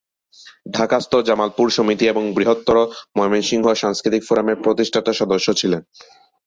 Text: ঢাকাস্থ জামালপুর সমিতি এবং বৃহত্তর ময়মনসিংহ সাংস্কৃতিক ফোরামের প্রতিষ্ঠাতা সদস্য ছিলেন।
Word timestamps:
ঢাকাস্থ 0.71 1.11
জামালপুর 1.27 1.67
সমিতি 1.69 2.05
এবং 2.07 2.23
বৃহত্তর 2.35 2.77
ময়মনসিংহ 3.17 3.65
সাংস্কৃতিক 3.81 4.21
ফোরামের 4.27 4.57
প্রতিষ্ঠাতা 4.63 5.11
সদস্য 5.13 5.47
ছিলেন। 5.53 5.81